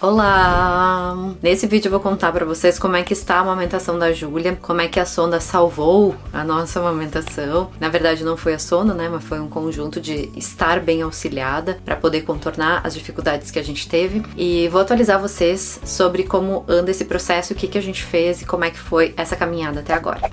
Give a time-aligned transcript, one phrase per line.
[0.00, 1.34] Olá!
[1.42, 4.56] Nesse vídeo eu vou contar para vocês como é que está a amamentação da Júlia,
[4.62, 7.72] como é que a sonda salvou a nossa amamentação.
[7.80, 11.80] Na verdade não foi a sonda, né, mas foi um conjunto de estar bem auxiliada
[11.84, 14.22] para poder contornar as dificuldades que a gente teve.
[14.36, 18.40] E vou atualizar vocês sobre como anda esse processo, o que, que a gente fez
[18.40, 20.30] e como é que foi essa caminhada até agora.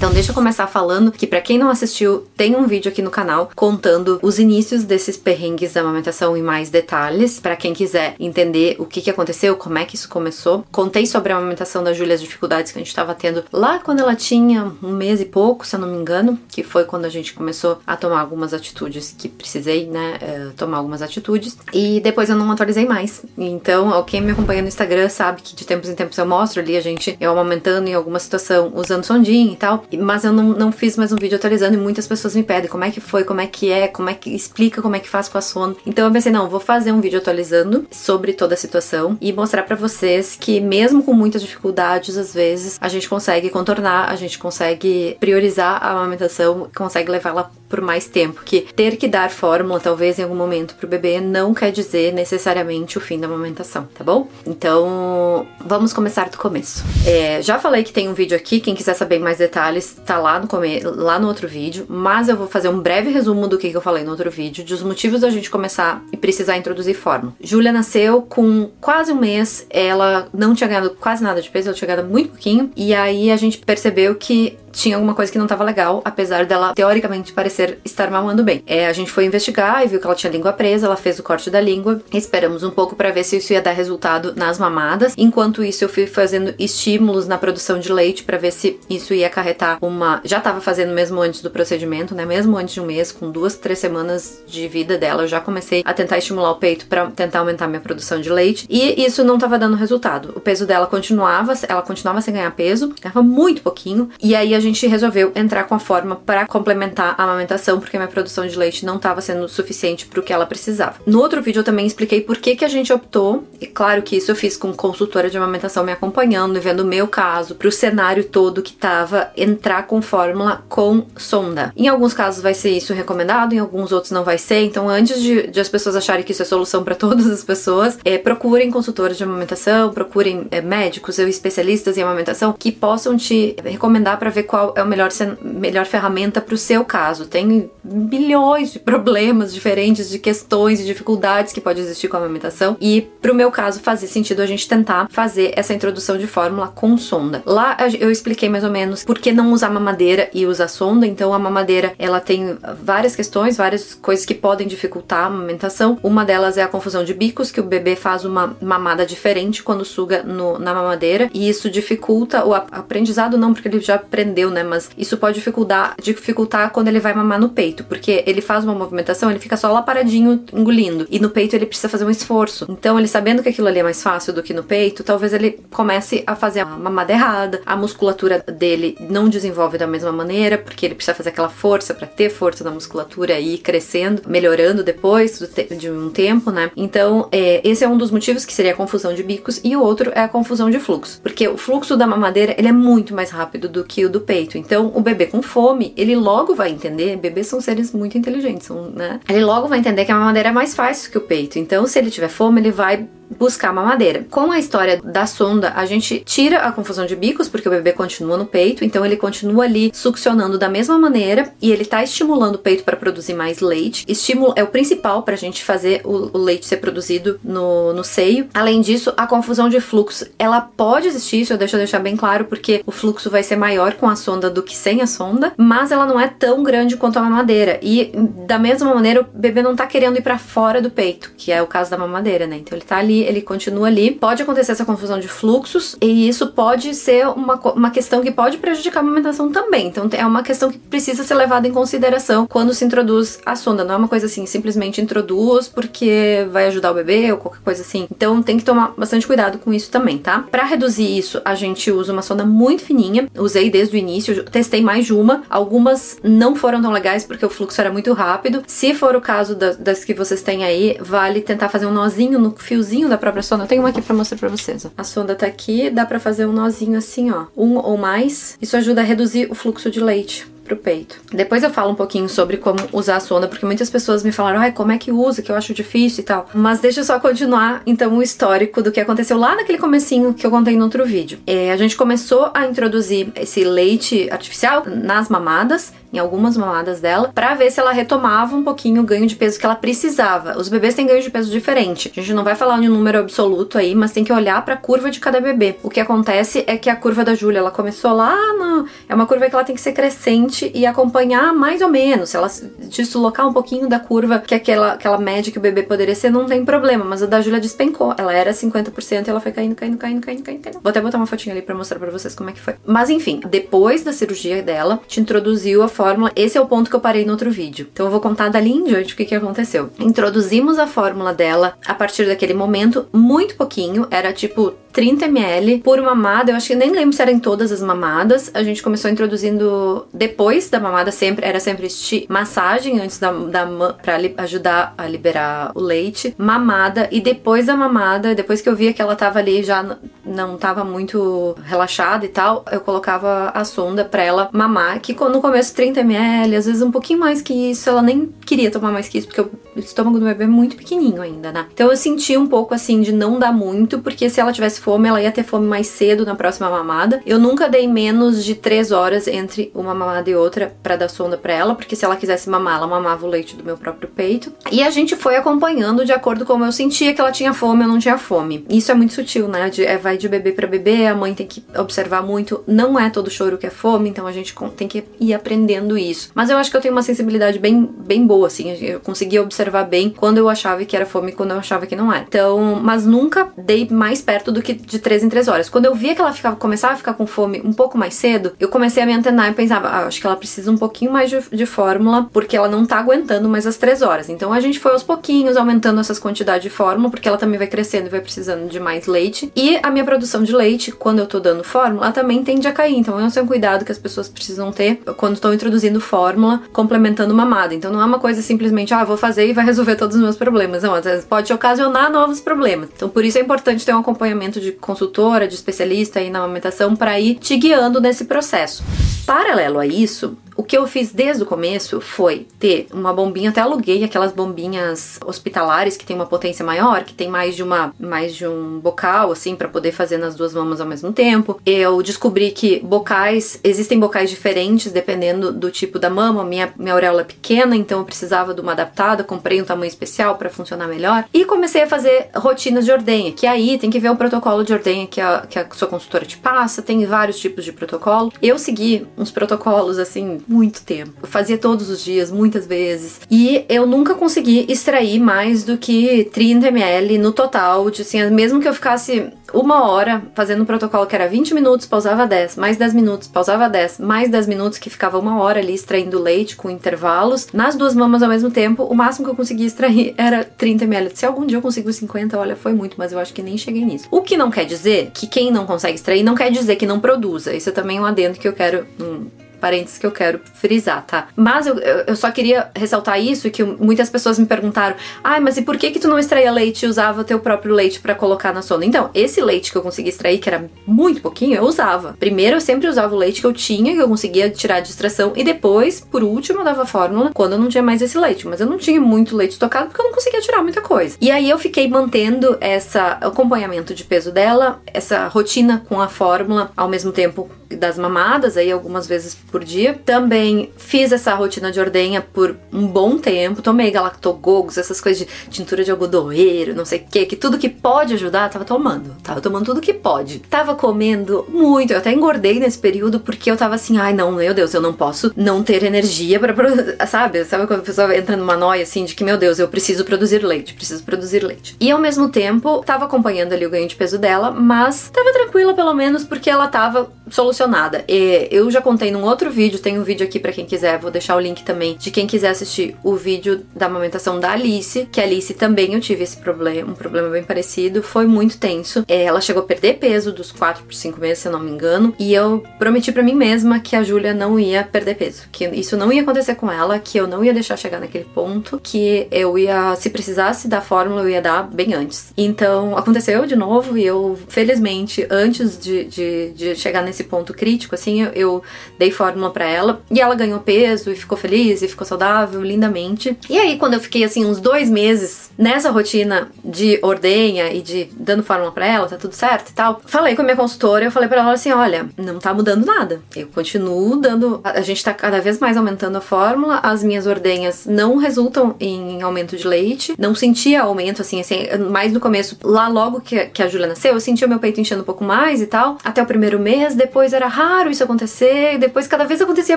[0.00, 3.10] Então deixa eu começar falando que para quem não assistiu, tem um vídeo aqui no
[3.10, 8.76] canal contando os inícios desses perrengues da amamentação em mais detalhes, para quem quiser entender
[8.78, 10.64] o que, que aconteceu, como é que isso começou.
[10.72, 14.00] Contei sobre a amamentação da Júlia, as dificuldades que a gente estava tendo lá quando
[14.00, 17.10] ela tinha um mês e pouco, se eu não me engano, que foi quando a
[17.10, 21.58] gente começou a tomar algumas atitudes que precisei, né, uh, tomar algumas atitudes.
[21.74, 23.22] E depois eu não atualizei mais.
[23.36, 26.74] Então, quem me acompanha no Instagram sabe que de tempos em tempos eu mostro ali
[26.74, 30.72] a gente eu amamentando em alguma situação usando sondinha e tal mas eu não, não
[30.72, 33.40] fiz mais um vídeo atualizando e muitas pessoas me pedem como é que foi, como
[33.40, 35.76] é que é, como é que explica como é que faz com a sono.
[35.86, 39.62] Então eu pensei, não, vou fazer um vídeo atualizando sobre toda a situação e mostrar
[39.62, 44.38] para vocês que mesmo com muitas dificuldades, às vezes a gente consegue contornar, a gente
[44.38, 48.42] consegue priorizar a amamentação, consegue levá-la por mais tempo.
[48.44, 52.98] Que ter que dar fórmula, talvez em algum momento, pro bebê não quer dizer necessariamente
[52.98, 54.28] o fim da amamentação, tá bom?
[54.44, 56.84] Então vamos começar do começo.
[57.06, 60.40] É, já falei que tem um vídeo aqui, quem quiser saber mais detalhes, tá lá
[60.40, 63.70] no, come lá no outro vídeo, mas eu vou fazer um breve resumo do que
[63.70, 67.32] eu falei no outro vídeo, dos motivos da gente começar e precisar introduzir fórmula.
[67.40, 71.76] Júlia nasceu com quase um mês, ela não tinha ganhado quase nada de peso, ela
[71.76, 75.46] tinha ganhado muito pouquinho, e aí a gente percebeu que tinha alguma coisa que não
[75.46, 78.62] estava legal, apesar dela teoricamente parecer estar mamando bem.
[78.66, 81.22] É, a gente foi investigar e viu que ela tinha língua presa, ela fez o
[81.22, 82.00] corte da língua.
[82.12, 85.14] Esperamos um pouco para ver se isso ia dar resultado nas mamadas.
[85.16, 89.26] Enquanto isso, eu fui fazendo estímulos na produção de leite para ver se isso ia
[89.26, 90.20] acarretar uma.
[90.24, 92.24] Já estava fazendo mesmo antes do procedimento, né?
[92.24, 95.82] Mesmo antes de um mês, com duas, três semanas de vida dela, eu já comecei
[95.84, 98.66] a tentar estimular o peito para tentar aumentar minha produção de leite.
[98.68, 100.32] E isso não estava dando resultado.
[100.36, 104.10] O peso dela continuava, ela continuava sem ganhar peso, ganhava muito pouquinho.
[104.22, 107.96] E aí a a gente resolveu entrar com a forma para complementar a amamentação, porque
[107.96, 110.96] minha produção de leite não estava sendo suficiente para o que ela precisava.
[111.06, 114.16] No outro vídeo eu também expliquei por que, que a gente optou, e claro que
[114.16, 117.68] isso eu fiz com consultora de amamentação me acompanhando e vendo o meu caso, para
[117.68, 121.72] o cenário todo que estava entrar com fórmula com sonda.
[121.76, 125.20] Em alguns casos vai ser isso recomendado, em alguns outros não vai ser, então antes
[125.22, 128.70] de, de as pessoas acharem que isso é solução para todas as pessoas, é, procurem
[128.70, 134.30] consultores de amamentação, procurem é, médicos ou especialistas em amamentação que possam te recomendar para
[134.30, 137.26] ver qual é a melhor, melhor ferramenta para o seu caso.
[137.26, 142.76] Tem milhões de problemas diferentes, de questões e dificuldades que pode existir com a amamentação.
[142.80, 146.66] E para o meu caso, fazia sentido a gente tentar fazer essa introdução de fórmula
[146.66, 147.44] com sonda.
[147.46, 151.06] Lá eu expliquei mais ou menos por que não usar mamadeira e usar sonda.
[151.06, 155.96] Então a mamadeira ela tem várias questões, várias coisas que podem dificultar a amamentação.
[156.02, 159.84] Uma delas é a confusão de bicos, que o bebê faz uma mamada diferente quando
[159.84, 164.62] suga no, na mamadeira e isso dificulta o aprendizado, não porque ele já aprendeu né?
[164.62, 168.74] Mas isso pode dificultar, dificultar quando ele vai mamar no peito, porque ele faz uma
[168.74, 171.06] movimentação, ele fica só lá paradinho engolindo.
[171.10, 172.66] E no peito ele precisa fazer um esforço.
[172.68, 175.60] Então, ele sabendo que aquilo ali é mais fácil do que no peito, talvez ele
[175.70, 180.86] comece a fazer a mamada errada, a musculatura dele não desenvolve da mesma maneira, porque
[180.86, 185.42] ele precisa fazer aquela força para ter força na musculatura e ir crescendo, melhorando depois
[185.76, 186.70] de um tempo, né?
[186.76, 189.82] Então, é, esse é um dos motivos que seria a confusão de bicos, e o
[189.82, 193.30] outro é a confusão de fluxo, porque o fluxo da mamadeira ele é muito mais
[193.30, 194.29] rápido do que o do peito.
[194.56, 198.90] Então, o bebê com fome, ele logo vai entender, bebês são seres muito inteligentes, são,
[198.90, 199.20] né?
[199.28, 201.58] Ele logo vai entender que a mamadeira é mais fácil que o peito.
[201.58, 203.08] Então, se ele tiver fome, ele vai
[203.38, 204.26] buscar mamadeira.
[204.30, 207.92] Com a história da sonda, a gente tira a confusão de bicos, porque o bebê
[207.92, 212.56] continua no peito, então ele continua ali succionando da mesma maneira e ele tá estimulando
[212.56, 214.04] o peito para produzir mais leite.
[214.08, 218.02] Estímulo é o principal para a gente fazer o, o, leite ser produzido no, no
[218.02, 218.48] seio.
[218.52, 222.46] Além disso, a confusão de fluxo, ela pode existir, isso eu deixo deixar bem claro,
[222.46, 225.92] porque o fluxo vai ser maior com a sonda do que sem a sonda, mas
[225.92, 227.78] ela não é tão grande quanto a mamadeira.
[227.82, 228.12] E
[228.46, 231.62] da mesma maneira, o bebê não tá querendo ir para fora do peito, que é
[231.62, 232.56] o caso da mamadeira, né?
[232.56, 234.10] Então ele tá ali ele continua ali.
[234.10, 238.58] Pode acontecer essa confusão de fluxos e isso pode ser uma, uma questão que pode
[238.58, 239.86] prejudicar a amamentação também.
[239.86, 243.84] Então é uma questão que precisa ser levada em consideração quando se introduz a sonda.
[243.84, 247.82] Não é uma coisa assim, simplesmente introduz porque vai ajudar o bebê ou qualquer coisa
[247.82, 248.06] assim.
[248.10, 250.44] Então tem que tomar bastante cuidado com isso também, tá?
[250.50, 253.28] Para reduzir isso, a gente usa uma sonda muito fininha.
[253.38, 255.42] Usei desde o início, testei mais de uma.
[255.48, 258.62] Algumas não foram tão legais porque o fluxo era muito rápido.
[258.66, 262.38] Se for o caso das, das que vocês têm aí, vale tentar fazer um nozinho
[262.38, 263.64] no fiozinho da própria sonda.
[263.64, 264.84] Eu tenho uma aqui pra mostrar pra vocês.
[264.84, 264.90] Ó.
[264.96, 267.46] A sonda tá aqui, dá pra fazer um nozinho assim, ó.
[267.56, 268.56] Um ou mais.
[268.60, 271.20] Isso ajuda a reduzir o fluxo de leite pro peito.
[271.32, 274.60] Depois eu falo um pouquinho sobre como usar a sonda, porque muitas pessoas me falaram,
[274.60, 276.48] ai, como é que usa, que eu acho difícil e tal.
[276.54, 280.46] Mas deixa eu só continuar, então, o histórico do que aconteceu lá naquele comecinho que
[280.46, 281.40] eu contei no outro vídeo.
[281.46, 287.30] É, a gente começou a introduzir esse leite artificial nas mamadas, em algumas mamadas dela,
[287.32, 290.58] para ver se ela retomava um pouquinho o ganho de peso que ela precisava.
[290.58, 292.12] Os bebês têm ganho de peso diferente.
[292.16, 294.74] A gente não vai falar de um número absoluto aí, mas tem que olhar para
[294.74, 295.76] a curva de cada bebê.
[295.82, 298.86] O que acontece é que a curva da Júlia, ela começou lá no...
[299.08, 302.30] é uma curva que ela tem que ser crescente e acompanhar mais ou menos.
[302.30, 302.50] Se ela
[302.88, 306.30] deslocar um pouquinho da curva, que é aquela aquela média que o bebê poderia ser,
[306.30, 308.14] não tem problema, mas a da Júlia despencou.
[308.16, 310.80] Ela era 50% e ela foi caindo, caindo, caindo, caindo, caindo, caindo.
[310.80, 312.74] Vou até botar uma fotinha ali para mostrar para vocês como é que foi.
[312.84, 316.32] Mas enfim, depois da cirurgia dela, te introduziu a fórmula.
[316.36, 317.88] Esse é o ponto que eu parei no outro vídeo.
[317.92, 319.90] Então eu vou contar dali em diante o que, que aconteceu.
[319.98, 326.00] Introduzimos a fórmula dela a partir daquele momento, muito pouquinho, era tipo 30 ml por
[326.00, 326.52] mamada.
[326.52, 328.50] Eu acho que nem lembro se era em todas as mamadas.
[328.54, 331.88] A gente começou introduzindo depois da mamada, sempre era sempre
[332.28, 333.66] massagem antes da, da
[334.02, 338.92] para ajudar a liberar o leite, mamada e depois da mamada, depois que eu via
[338.92, 344.04] que ela tava ali já não tava muito relaxada e tal, eu colocava a sonda
[344.04, 347.88] para ela mamar, que no começo 30 ml, às vezes um pouquinho mais que isso,
[347.88, 351.22] ela nem queria tomar mais que isso, porque o estômago do bebê é muito pequenininho
[351.22, 351.66] ainda, né?
[351.72, 355.08] Então eu senti um pouco assim de não dar muito, porque se ela tivesse fome,
[355.08, 357.20] ela ia ter fome mais cedo na próxima mamada.
[357.26, 361.36] Eu nunca dei menos de 3 horas entre uma mamada e outra para dar sonda
[361.36, 364.52] para ela, porque se ela quisesse mamar, ela mamava o leite do meu próprio peito.
[364.70, 367.84] E a gente foi acompanhando de acordo com como eu sentia que ela tinha fome
[367.84, 368.66] ou não tinha fome.
[368.68, 369.70] Isso é muito sutil, né?
[369.70, 372.64] De, é, vai de bebê para bebê, a mãe tem que observar muito.
[372.66, 376.32] Não é todo choro que é fome, então a gente tem que ir aprendendo isso.
[376.34, 378.76] Mas eu acho que eu tenho uma sensibilidade bem, bem boa, assim.
[378.82, 381.94] Eu conseguia observar bem quando eu achava que era fome e quando eu achava que
[381.94, 382.24] não era.
[382.28, 385.68] Então, mas nunca dei mais perto do que de 3 em 3 horas.
[385.68, 388.52] Quando eu via que ela ficava, começava a ficar com fome um pouco mais cedo,
[388.58, 391.30] eu comecei a me antenar e pensava, ah, acho que ela precisa um pouquinho mais
[391.30, 394.28] de, de fórmula, porque ela não tá aguentando mais as 3 horas.
[394.28, 397.66] Então a gente foi aos pouquinhos aumentando essas quantidades de fórmula, porque ela também vai
[397.66, 399.52] crescendo e vai precisando de mais leite.
[399.54, 402.72] E a minha produção de leite, quando eu tô dando fórmula, ela também tende a
[402.72, 402.96] cair.
[402.96, 407.74] Então é um cuidado que as pessoas precisam ter quando estão introduzindo fórmula, complementando mamada.
[407.74, 410.36] Então não é uma coisa simplesmente, ah, vou fazer e vai resolver todos os meus
[410.36, 410.82] problemas.
[410.82, 412.88] Não, às vezes pode ocasionar novos problemas.
[412.94, 416.94] Então por isso é importante ter um acompanhamento de consultora, de especialista aí na amamentação
[416.94, 418.82] para ir te guiando nesse processo.
[419.26, 423.62] Paralelo a isso, o que eu fiz desde o começo foi ter uma bombinha, até
[423.62, 428.34] aluguei aquelas bombinhas hospitalares que tem uma potência maior, que tem mais de uma mais
[428.34, 431.58] de um bocal assim para poder fazer nas duas mamas ao mesmo tempo.
[431.64, 436.44] Eu descobri que bocais, existem bocais diferentes dependendo do tipo da mama.
[436.44, 440.36] Minha minha auréola é pequena, então eu precisava de uma adaptada, comprei um tamanho especial
[440.36, 444.10] para funcionar melhor e comecei a fazer rotinas de ordenha, que aí tem que ver
[444.10, 447.64] o protocolo de ordenha que a, que a sua consultora te passa, tem vários tipos
[447.64, 448.32] de protocolo.
[448.42, 451.12] Eu segui uns protocolos assim muito tempo.
[451.22, 453.20] Eu fazia todos os dias, muitas vezes.
[453.30, 457.90] E eu nunca consegui extrair mais do que 30 ml no total.
[457.90, 461.86] De, assim, mesmo que eu ficasse uma hora fazendo um protocolo que era 20 minutos,
[461.86, 465.74] pausava 10, mais 10 minutos, pausava 10, mais 10 minutos, que ficava uma hora ali
[465.74, 467.48] extraindo leite com intervalos.
[467.52, 471.10] Nas duas mamas ao mesmo tempo, o máximo que eu conseguia extrair era 30 ml.
[471.14, 473.84] Se algum dia eu consigo 50, olha, foi muito, mas eu acho que nem cheguei
[473.84, 474.06] nisso.
[474.10, 476.98] O que não quer dizer que quem não consegue extrair não quer dizer que não
[476.98, 477.54] produza.
[477.54, 478.86] Isso é também um adendo que eu quero.
[478.98, 479.26] Hum,
[479.60, 481.28] parênteses que eu quero frisar, tá?
[481.36, 485.56] Mas eu, eu só queria ressaltar isso, que muitas pessoas me perguntaram, ai, ah, mas
[485.56, 488.52] e por que que tu não extraía leite e usava teu próprio leite para colocar
[488.52, 488.84] na sonda?
[488.84, 492.16] Então, esse leite que eu consegui extrair, que era muito pouquinho, eu usava.
[492.18, 495.32] Primeiro, eu sempre usava o leite que eu tinha, que eu conseguia tirar de extração,
[495.36, 498.46] e depois, por último, eu dava fórmula quando eu não tinha mais esse leite.
[498.46, 501.16] Mas eu não tinha muito leite estocado porque eu não conseguia tirar muita coisa.
[501.20, 506.70] E aí eu fiquei mantendo essa acompanhamento de peso dela, essa rotina com a fórmula,
[506.76, 509.98] ao mesmo tempo das mamadas, aí algumas vezes por dia.
[510.04, 515.50] Também fiz essa rotina de ordenha por um bom tempo, tomei galactogogos, essas coisas de
[515.50, 519.16] tintura de algodoeiro, não sei o que, que tudo que pode ajudar, tava tomando.
[519.22, 520.40] Tava tomando tudo que pode.
[520.40, 524.54] Tava comendo muito, eu até engordei nesse período porque eu tava assim, ai não, meu
[524.54, 526.54] Deus, eu não posso não ter energia para
[527.06, 527.44] sabe?
[527.44, 530.44] Sabe quando a pessoa entra numa noia assim de que, meu Deus, eu preciso produzir
[530.44, 531.76] leite, preciso produzir leite.
[531.80, 535.74] E ao mesmo tempo, tava acompanhando ali o ganho de peso dela, mas tava tranquila
[535.74, 538.04] pelo menos porque ela tava solucionada.
[538.08, 541.10] E eu já contei num outro vídeo, tem um vídeo aqui para quem quiser, vou
[541.10, 545.20] deixar o link também de quem quiser assistir o vídeo da amamentação da Alice, que
[545.20, 549.02] a Alice também eu tive esse problema, um problema bem parecido, foi muito tenso.
[549.08, 551.70] É, ela chegou a perder peso dos 4 por 5 meses, se eu não me
[551.70, 555.66] engano, e eu prometi para mim mesma que a Júlia não ia perder peso, que
[555.68, 559.26] isso não ia acontecer com ela, que eu não ia deixar chegar naquele ponto, que
[559.30, 562.34] eu ia, se precisasse dar fórmula, eu ia dar bem antes.
[562.36, 567.94] Então aconteceu de novo e eu, felizmente, antes de, de, de chegar nesse ponto crítico,
[567.94, 568.62] assim, eu, eu
[568.98, 572.62] dei fórmula fórmula para ela e ela ganhou peso e ficou feliz e ficou saudável
[572.62, 573.36] lindamente.
[573.48, 578.08] E aí, quando eu fiquei assim uns dois meses nessa rotina de ordenha e de
[578.12, 581.10] dando fórmula para ela, tá tudo certo e tal, falei com a minha consultora, eu
[581.10, 583.20] falei para ela assim: olha, não tá mudando nada.
[583.34, 584.60] Eu continuo dando.
[584.64, 589.22] A gente tá cada vez mais aumentando a fórmula, as minhas ordenhas não resultam em
[589.22, 593.68] aumento de leite, não sentia aumento assim, assim, mais no começo, lá logo que, a
[593.68, 596.26] Júlia nasceu, eu sentia o meu peito enchendo um pouco mais e tal, até o
[596.26, 599.76] primeiro mês, depois era raro isso acontecer, depois cada vez acontecia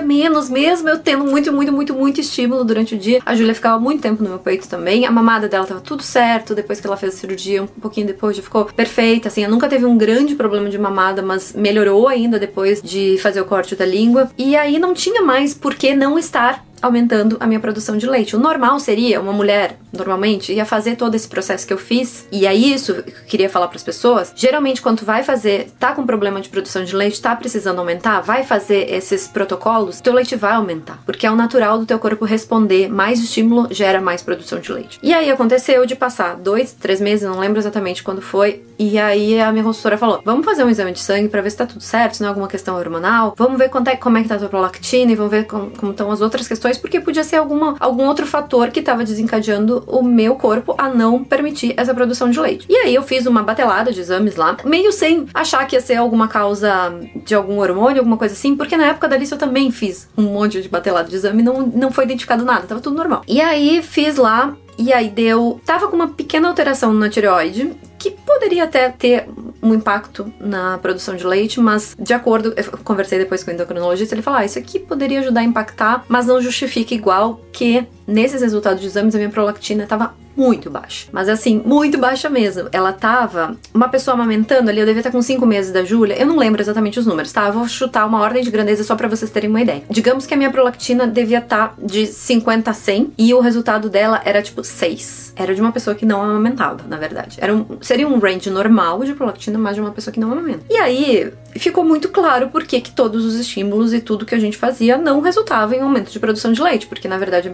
[0.00, 3.20] menos, mesmo eu tendo muito, muito, muito, muito estímulo durante o dia.
[3.24, 6.54] A Júlia ficava muito tempo no meu peito também, a mamada dela tava tudo certo,
[6.54, 9.68] depois que ela fez a cirurgia, um pouquinho depois já ficou perfeita, assim, eu nunca
[9.68, 13.86] teve um grande problema de mamada, mas melhorou ainda depois de fazer o corte da
[13.86, 14.30] língua.
[14.36, 18.36] E aí não tinha mais por que não estar aumentando a minha produção de leite.
[18.36, 22.26] O normal seria uma mulher, normalmente, ia fazer todo esse processo que eu fiz.
[22.30, 24.32] E é isso que eu queria falar para as pessoas.
[24.36, 28.44] Geralmente, quando vai fazer, tá com problema de produção de leite, tá precisando aumentar, vai
[28.44, 31.02] fazer esses protocolos, teu leite vai aumentar.
[31.06, 32.88] Porque é o natural do teu corpo responder.
[32.88, 34.98] Mais estímulo gera mais produção de leite.
[35.02, 38.62] E aí aconteceu de passar dois, três meses, não lembro exatamente quando foi.
[38.78, 41.56] E aí a minha consultora falou: vamos fazer um exame de sangue para ver se
[41.56, 43.34] tá tudo certo, se não é alguma questão hormonal.
[43.36, 45.90] Vamos ver quanto é, como é que tá a tua prolactina e vamos ver como
[45.90, 50.02] estão as outras questões porque podia ser alguma, algum outro fator que estava desencadeando o
[50.02, 52.66] meu corpo a não permitir essa produção de leite.
[52.68, 55.96] E aí eu fiz uma batelada de exames lá, meio sem achar que ia ser
[55.96, 59.70] alguma causa de algum hormônio, alguma coisa assim, porque na época da lista eu também
[59.70, 63.22] fiz um monte de batelada de exame não, não foi identificado nada, tava tudo normal.
[63.26, 65.60] E aí fiz lá e aí deu.
[65.64, 67.72] Tava com uma pequena alteração na tireoide,
[68.04, 69.26] que poderia até ter
[69.62, 74.14] um impacto na produção de leite, mas de acordo, eu conversei depois com o endocrinologista,
[74.14, 78.42] ele falou: ah, isso aqui poderia ajudar a impactar, mas não justifica igual que nesses
[78.42, 81.08] resultados de exames a minha prolactina estava muito baixa.
[81.12, 82.68] Mas assim, muito baixa mesmo.
[82.72, 83.56] Ela tava.
[83.72, 86.18] Uma pessoa amamentando ali, eu devia estar com 5 meses da Júlia.
[86.18, 87.46] Eu não lembro exatamente os números, tá?
[87.46, 89.82] Eu vou chutar uma ordem de grandeza só para vocês terem uma ideia.
[89.88, 94.20] Digamos que a minha prolactina devia estar de 50 a 100 e o resultado dela
[94.24, 95.34] era tipo 6.
[95.36, 97.38] Era de uma pessoa que não amamentava, na verdade.
[97.40, 100.64] Era um, seria um range normal de prolactina, mas de uma pessoa que não amamenta.
[100.70, 104.56] E aí, ficou muito claro por que todos os estímulos e tudo que a gente
[104.56, 107.52] fazia não resultava em aumento de produção de leite, porque na verdade a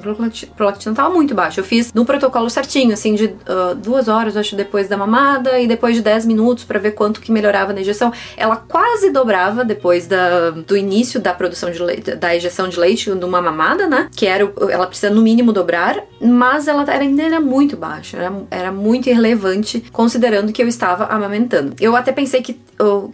[0.54, 1.60] prolactina estava muito baixa.
[1.60, 5.66] Eu fiz no protocolo certinho, assim, de uh, duas horas, acho, depois da mamada e
[5.66, 8.12] depois de 10 minutos para ver quanto que melhorava na injeção.
[8.36, 13.10] Ela quase dobrava depois da, do início da produção de leite, da injeção de leite
[13.14, 14.08] de uma mamada, né?
[14.14, 18.72] Que era, ela precisa no mínimo dobrar, mas ela ainda era muito baixa, era, era
[18.72, 21.74] muito irrelevante considerando que eu estava amamentando.
[21.80, 22.60] Eu até pensei que,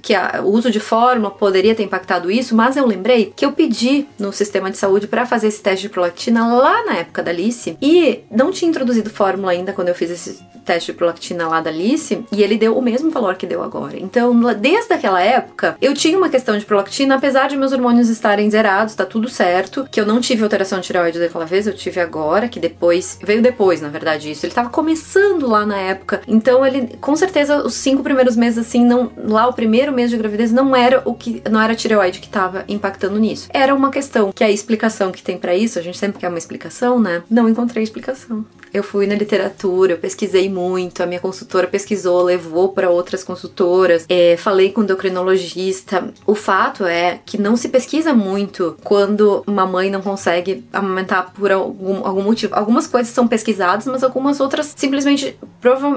[0.02, 3.44] que a, o uso de de fórmula poderia ter impactado isso, mas eu lembrei que
[3.44, 7.22] eu pedi no sistema de saúde para fazer esse teste de prolactina lá na época
[7.22, 11.48] da Alice e não tinha introduzido fórmula ainda quando eu fiz esse teste de prolactina
[11.48, 13.96] lá da Alice e ele deu o mesmo valor que deu agora.
[13.96, 18.50] Então, desde aquela época, eu tinha uma questão de prolactina, apesar de meus hormônios estarem
[18.50, 22.00] zerados, tá tudo certo, que eu não tive alteração de tireoide daquela vez, eu tive
[22.00, 24.44] agora, que depois, veio depois, na verdade, isso.
[24.44, 28.84] Ele tava começando lá na época, então ele, com certeza, os cinco primeiros meses, assim,
[28.84, 32.20] não, lá o primeiro mês de gravidez não era o que, não era a tireoide
[32.20, 33.48] que tava impactando nisso.
[33.52, 36.38] Era uma questão, que a explicação que tem para isso, a gente sempre quer uma
[36.38, 37.22] explicação, né?
[37.30, 38.44] Não encontrei explicação.
[38.76, 44.04] Eu fui na literatura, eu pesquisei muito, a minha consultora pesquisou, levou para outras consultoras,
[44.06, 46.12] é, falei com o endocrinologista.
[46.26, 51.50] O fato é que não se pesquisa muito quando uma mãe não consegue amamentar por
[51.50, 52.54] algum, algum motivo.
[52.54, 55.38] Algumas coisas são pesquisadas, mas algumas outras simplesmente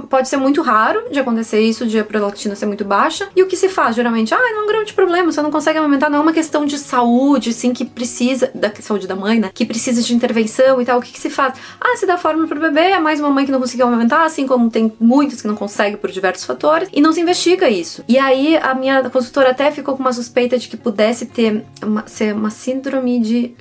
[0.09, 3.27] pode ser muito raro de acontecer isso, de a prolactina ser muito baixa.
[3.35, 4.33] E o que se faz geralmente?
[4.33, 7.53] Ah, não um grande problema, você não consegue amamentar, não é uma questão de saúde,
[7.53, 9.51] sim, que precisa, da saúde da mãe, né?
[9.53, 10.99] Que precisa de intervenção e tal.
[10.99, 11.53] O que, que se faz?
[11.79, 14.47] Ah, se dá fórmula pro bebê, é mais uma mãe que não conseguiu amamentar, assim
[14.47, 18.03] como tem muitas que não conseguem por diversos fatores, e não se investiga isso.
[18.07, 22.07] E aí a minha consultora até ficou com uma suspeita de que pudesse ter uma,
[22.07, 23.53] ser uma síndrome de.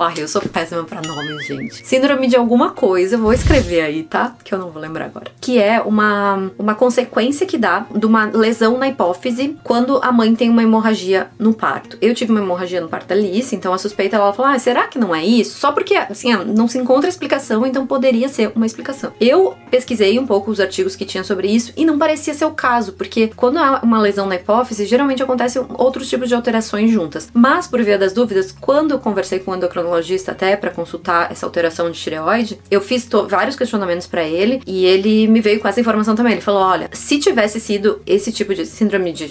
[0.00, 1.86] Ai, eu sou péssima pra nomes, gente.
[1.86, 4.36] Síndrome de alguma coisa, eu vou escrever aí, tá?
[4.42, 5.30] Que eu não vou lembrar agora.
[5.40, 10.34] Que é uma, uma consequência que dá de uma lesão na hipófise quando a mãe
[10.34, 11.96] tem uma hemorragia no parto.
[12.00, 14.86] Eu tive uma hemorragia no parto da Alice, então a suspeita ela falou: ah, será
[14.86, 15.58] que não é isso?
[15.58, 19.12] Só porque, assim, não se encontra explicação, então poderia ser uma explicação.
[19.20, 22.50] Eu pesquisei um pouco os artigos que tinha sobre isso e não parecia ser o
[22.50, 27.28] caso, porque quando há uma lesão na hipófise, geralmente acontecem outros tipos de alterações juntas.
[27.32, 31.46] Mas, por via das dúvidas, quando eu conversei com o endocrinologista até para consultar essa
[31.46, 35.80] alteração de tireoide, eu fiz vários questionamentos para ele e ele me veio com essa
[35.80, 36.32] informação também.
[36.32, 39.28] Ele falou: olha, se tivesse sido esse tipo de síndrome de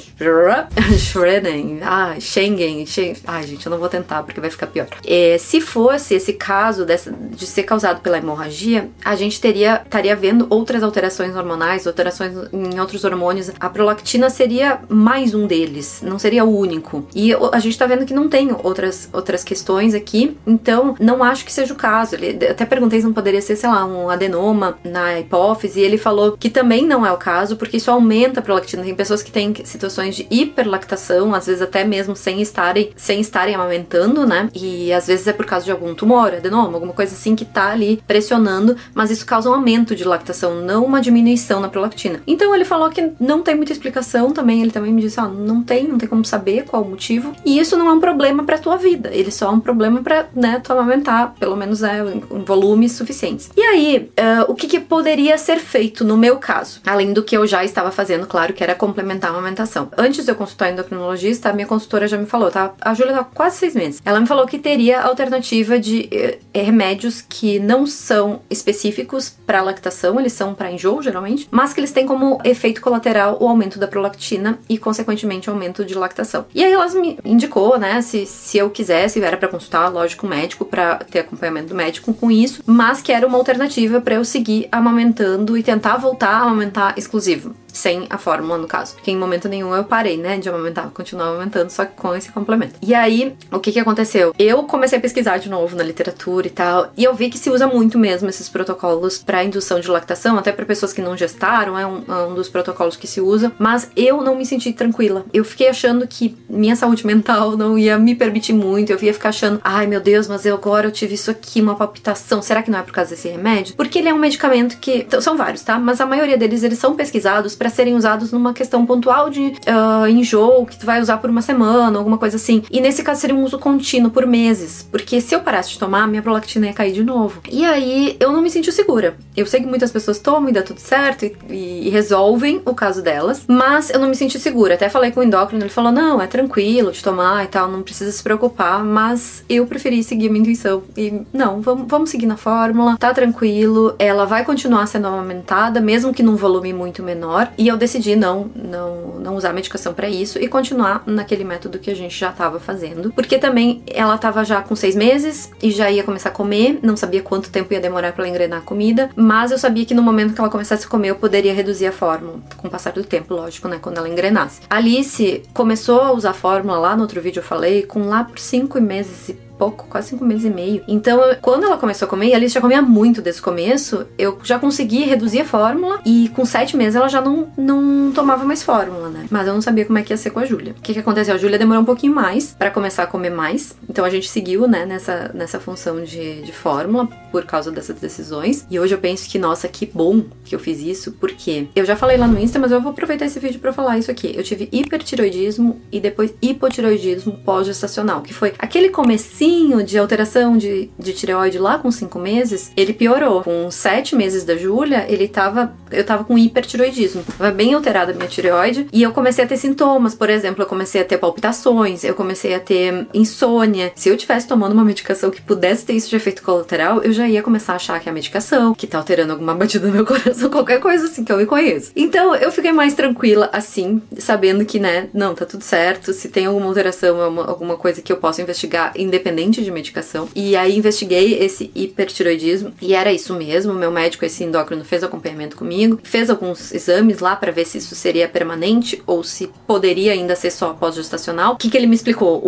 [0.98, 4.88] Schrennen, ah, Schengen, Schengen, ai gente, eu não vou tentar porque vai ficar pior.
[5.06, 10.16] É, se fosse esse caso dessa, de ser causado pela hemorragia, a gente teria estaria
[10.16, 13.52] vendo outras alterações hormonais, alterações em outros hormônios.
[13.60, 17.08] A prolactina seria mais um deles, não seria o único.
[17.16, 21.46] E a gente tá vendo que não tem outras, outras questões aqui, então não acho
[21.46, 22.16] que seja o caso.
[22.16, 25.98] Ele, até perguntei se não poderia ser, sei lá, um adenoma na hipófise, e ele
[25.98, 28.84] falou que também não é o caso, porque isso aumenta a prolactina.
[28.84, 33.56] Tem pessoas que têm situações de hiperlactação, às vezes até mesmo sem estarem, sem estarem
[33.56, 34.50] amamentando, né?
[34.54, 37.72] E às vezes é por causa de algum tumor, adenoma, alguma coisa assim que tá
[37.72, 42.22] ali pressionando, mas isso causa um aumento de lactação, não uma diminuição na prolactina.
[42.28, 45.62] Então ele falou que não tem muita explicação também, ele também me disse, ó, não
[45.62, 47.34] tem, não tem como saber qual o motivo.
[47.46, 50.28] E isso não é um problema para tua vida, ele só é um problema para,
[50.36, 53.50] né, tu amamentar, pelo menos é em volumes suficientes.
[53.56, 57.36] E aí, uh, o que, que poderia ser feito no meu caso, além do que
[57.36, 59.90] eu já estava fazendo, claro, que era complementar a amamentação.
[59.98, 62.74] Antes de eu consultar endocrinologista, a minha consultora já me falou, tá?
[62.82, 64.02] A Júlia tá quase seis meses.
[64.06, 70.20] Ela me falou que teria alternativa de eh, remédios que não são específicos para lactação,
[70.20, 73.88] eles são para enjoo geralmente, mas que eles têm como efeito colateral o aumento da
[73.88, 76.46] prolactina e consequentemente o aumento de lactação.
[76.54, 80.66] E aí elas me indicou, né, se, se eu quisesse, era para consultar, lógico, médico
[80.66, 84.68] para ter acompanhamento do médico com isso, mas que era uma alternativa para eu seguir
[84.72, 88.96] amamentando e tentar voltar a amamentar exclusivo sem a fórmula no caso.
[88.96, 92.32] Porque em momento nenhum eu parei, né, de amamentar, continuar amamentando, só que com esse
[92.32, 92.76] complemento.
[92.82, 94.34] E aí, o que que aconteceu?
[94.38, 97.50] Eu comecei a pesquisar de novo na literatura e tal, e eu vi que se
[97.50, 101.78] usa muito mesmo esses protocolos para indução de lactação, até para pessoas que não gestaram,
[101.78, 105.26] é um, é um dos protocolos que se usa, mas eu não me senti tranquila.
[105.34, 109.30] Eu fiquei achando que minha saúde mental não ia me permitir muito, eu ia ficar
[109.30, 112.72] achando, ai meu Deus, mas eu agora eu tive isso aqui, uma palpitação, será que
[112.72, 113.76] não é por causa desse remédio?
[113.76, 115.78] Porque ele é um medicamento que, então, são vários, tá?
[115.78, 120.08] Mas a maioria deles, eles são pesquisados para serem usados numa questão pontual de uh,
[120.08, 122.62] enjoo que tu vai usar por uma semana, alguma coisa assim.
[122.70, 126.08] E nesse caso seria um uso contínuo por meses, porque se eu parasse de tomar,
[126.08, 127.42] minha prolactina ia cair de novo.
[127.52, 129.18] E aí eu não me senti segura.
[129.36, 133.02] Eu sei que muitas pessoas tomam e dá tudo certo e, e, resolvem o caso
[133.02, 134.76] delas, mas eu não me senti segura.
[134.76, 137.82] Até falei com o endócrino, ele falou: não, é tranquilo de tomar e tal, não
[137.82, 140.84] precisa se preocupar, mas eu preferi seguir minha intuição.
[140.96, 146.14] E não, vamos, vamos seguir na fórmula, tá tranquilo, ela vai continuar sendo amamentada, mesmo
[146.14, 147.55] que num volume muito menor.
[147.58, 151.90] E eu decidi não, não, não usar medicação para isso e continuar naquele método que
[151.90, 153.12] a gente já estava fazendo.
[153.12, 156.98] Porque também ela estava já com seis meses e já ia começar a comer, não
[156.98, 160.02] sabia quanto tempo ia demorar para ela engrenar a comida, mas eu sabia que no
[160.02, 163.04] momento que ela começasse a comer eu poderia reduzir a fórmula, com o passar do
[163.04, 164.62] tempo, lógico, né, quando ela engrenasse.
[164.70, 168.40] Alice começou a usar a fórmula lá no outro vídeo eu falei, com lá por
[168.40, 170.84] cinco meses e pouco, quase cinco meses e meio.
[170.88, 174.38] Então, quando ela começou a comer, a Alice já comia muito desde o começo, eu
[174.44, 178.64] já consegui reduzir a fórmula e com sete meses ela já não, não tomava mais
[178.64, 179.26] fórmula, né?
[179.30, 180.74] Mas eu não sabia como é que ia ser com a Júlia.
[180.78, 181.36] O que, que aconteceu?
[181.36, 184.68] A Júlia demorou um pouquinho mais para começar a comer mais, então a gente seguiu,
[184.68, 188.66] né, nessa, nessa função de, de fórmula por causa dessas decisões.
[188.72, 191.94] E hoje eu penso que, nossa, que bom que eu fiz isso, porque eu já
[191.94, 194.34] falei lá no Insta, mas eu vou aproveitar esse vídeo para falar isso aqui.
[194.34, 201.12] Eu tive hipertiroidismo e depois hipotiroidismo pós-gestacional, que foi aquele comecinho de alteração de, de
[201.12, 203.44] tireoide lá com cinco meses, ele piorou.
[203.44, 205.74] Com sete meses da Júlia, ele tava.
[205.92, 207.22] Eu tava com hipertiroidismo.
[207.38, 208.88] Tava bem alterada a minha tireoide.
[208.94, 210.16] E eu comecei a ter sintomas.
[210.16, 213.92] Por exemplo, eu comecei a ter palpitações, eu comecei a ter insônia.
[213.94, 217.25] Se eu tivesse tomando uma medicação que pudesse ter isso de efeito colateral, eu já
[217.28, 220.06] ia começar a achar que é a medicação, que tá alterando alguma batida no meu
[220.06, 221.92] coração, qualquer coisa assim que eu me conheço.
[221.96, 226.14] Então eu fiquei mais tranquila assim, sabendo que, né, não, tá tudo certo.
[226.14, 230.28] Se tem alguma alteração, alguma coisa que eu possa investigar independente de medicação.
[230.36, 233.74] E aí investiguei esse hipertiroidismo e era isso mesmo.
[233.74, 237.96] Meu médico, esse endócrino, fez acompanhamento comigo, fez alguns exames lá para ver se isso
[237.96, 241.54] seria permanente ou se poderia ainda ser só pós-gestacional.
[241.54, 242.42] O que, que ele me explicou?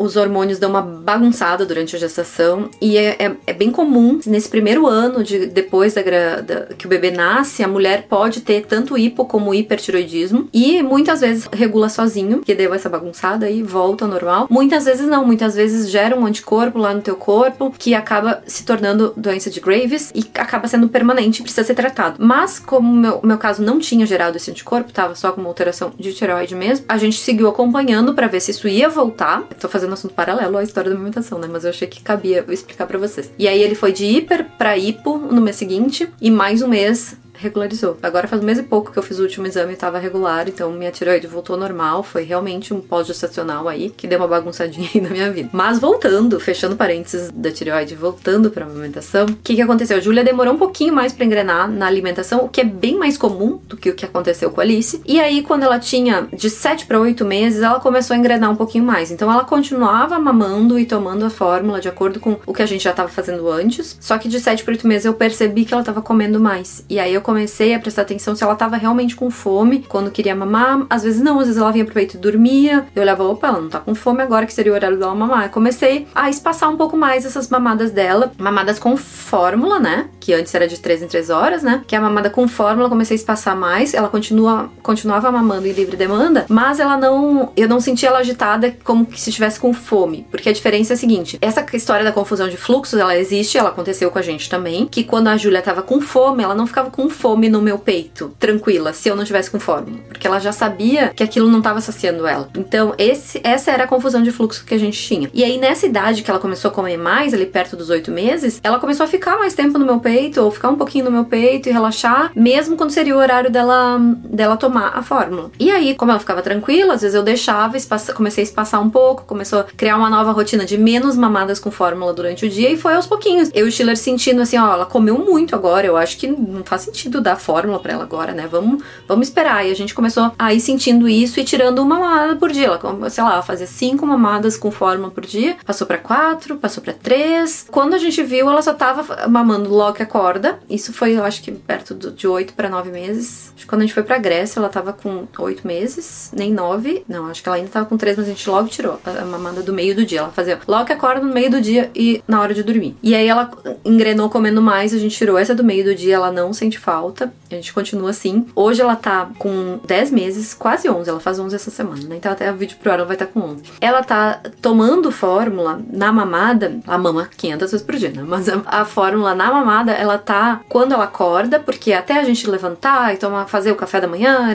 [0.00, 4.48] Os hormônios dão uma bagunçada durante a gestação e é, é, é bem comum nesse
[4.48, 6.02] primeiro ano de depois da,
[6.40, 11.20] da, que o bebê nasce, a mulher pode ter tanto hipo como hipertiroidismo e muitas
[11.20, 14.46] vezes regula sozinho, que deu essa bagunçada e volta ao normal.
[14.50, 18.64] Muitas vezes não, muitas vezes gera um anticorpo lá no teu corpo que acaba se
[18.64, 22.16] tornando doença de Graves e acaba sendo permanente e precisa ser tratado.
[22.18, 25.92] Mas, como meu, meu caso não tinha gerado esse anticorpo, tava só com uma alteração
[25.98, 29.42] de tireoide mesmo, a gente seguiu acompanhando para ver se isso ia voltar.
[29.58, 31.48] tô fazendo assunto paralelo à história da amamentação, né?
[31.50, 33.30] Mas eu achei que cabia explicar para vocês.
[33.38, 37.16] E aí ele foi de hiper para hipo no mês seguinte e mais um mês
[37.40, 37.96] regularizou.
[38.02, 40.48] Agora faz um mês e pouco que eu fiz o último exame e tava regular,
[40.48, 42.02] então minha tireoide voltou normal.
[42.02, 45.48] Foi realmente um pós-gestacional aí que deu uma bagunçadinha aí na minha vida.
[45.52, 49.96] Mas voltando, fechando parênteses da tireoide, voltando pra amamentação, o que que aconteceu?
[49.96, 53.16] A Júlia demorou um pouquinho mais para engrenar na alimentação, o que é bem mais
[53.16, 55.00] comum do que o que aconteceu com a Alice.
[55.06, 58.56] E aí, quando ela tinha de 7 para 8 meses, ela começou a engrenar um
[58.56, 59.10] pouquinho mais.
[59.10, 62.84] Então ela continuava mamando e tomando a fórmula de acordo com o que a gente
[62.84, 63.96] já estava fazendo antes.
[64.00, 66.84] Só que de 7 para 8 meses eu percebi que ela estava comendo mais.
[66.88, 70.34] E aí eu comecei a prestar atenção se ela estava realmente com fome quando queria
[70.34, 70.84] mamar.
[70.90, 72.88] Às vezes não, às vezes ela vinha pro peito e dormia.
[72.92, 75.44] Eu olhava, opa, ela não tá com fome agora, que seria o horário dela mamar.
[75.44, 78.32] Eu comecei a espaçar um pouco mais essas mamadas dela.
[78.36, 80.08] Mamadas com fórmula, né?
[80.20, 81.82] Que antes era de 3 em 3 horas, né?
[81.86, 83.94] Que a mamada com fórmula comecei a espaçar mais.
[83.94, 87.52] Ela continua, continuava mamando em livre demanda, mas ela não.
[87.56, 90.26] Eu não sentia ela agitada como se estivesse com fome.
[90.30, 93.70] Porque a diferença é a seguinte: essa história da confusão de fluxos, ela existe, ela
[93.70, 94.86] aconteceu com a gente também.
[94.86, 98.34] Que quando a Júlia tava com fome, ela não ficava com fome no meu peito,
[98.38, 100.02] tranquila, se eu não tivesse com fome.
[100.08, 102.48] Porque ela já sabia que aquilo não tava saciando ela.
[102.56, 105.30] Então, esse, essa era a confusão de fluxo que a gente tinha.
[105.32, 108.60] E aí, nessa idade que ela começou a comer mais, ali perto dos oito meses,
[108.62, 110.09] ela começou a ficar mais tempo no meu peito,
[110.42, 113.98] ou ficar um pouquinho no meu peito e relaxar, mesmo quando seria o horário dela,
[114.24, 115.50] dela tomar a fórmula.
[115.58, 118.90] E aí, como ela ficava tranquila, às vezes eu deixava, espaça, comecei a espaçar um
[118.90, 122.70] pouco, começou a criar uma nova rotina de menos mamadas com fórmula durante o dia
[122.70, 123.50] e foi aos pouquinhos.
[123.54, 126.64] Eu e o Schiller sentindo assim, ó, ela comeu muito agora, eu acho que não
[126.64, 128.48] faz sentido dar fórmula para ela agora, né?
[128.50, 129.66] Vamos, vamos esperar.
[129.66, 132.66] E a gente começou a ir sentindo isso e tirando uma mamada por dia.
[132.66, 136.92] Ela, sei lá, fazia cinco mamadas com fórmula por dia, passou para quatro, passou para
[136.92, 137.66] três.
[137.70, 140.58] Quando a gente viu, ela só tava mamando logo que acorda.
[140.68, 143.52] Isso foi, eu acho que perto de oito para nove meses.
[143.54, 147.04] Acho que quando a gente foi pra Grécia, ela tava com oito meses, nem nove.
[147.06, 149.24] Não, acho que ela ainda tava com três, mas a gente logo tirou a, a
[149.24, 150.20] mamada do meio do dia.
[150.20, 152.96] Ela fazia logo que acorda no meio do dia e na hora de dormir.
[153.02, 153.50] E aí ela
[153.84, 157.32] engrenou comendo mais, a gente tirou essa do meio do dia, ela não sente falta.
[157.50, 158.46] A gente continua assim.
[158.54, 161.10] Hoje ela tá com 10 meses, quase 11.
[161.10, 162.16] Ela faz 11 essa semana, né?
[162.16, 163.62] Então até o vídeo pro ar ela vai estar tá com 11.
[163.80, 168.24] Ela tá tomando fórmula na mamada, a mama 500 vezes por dia, né?
[168.26, 172.48] Mas a, a fórmula na mamada, ela tá quando ela acorda, porque até a gente
[172.48, 174.52] levantar e tomar, fazer o café da manhã,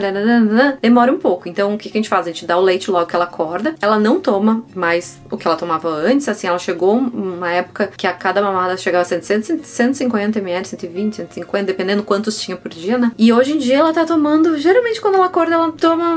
[0.80, 1.48] demora um pouco.
[1.48, 2.26] Então o que, que a gente faz?
[2.26, 3.74] A gente dá o leite logo que ela acorda.
[3.80, 8.06] Ela não toma mais o que ela tomava antes, assim, ela chegou uma época que
[8.06, 13.12] a cada mamada chegava a 150 ml, 120, 150, dependendo quantos tinha por dia, né?
[13.18, 16.16] E hoje em dia ela tá tomando, geralmente quando ela acorda, ela toma.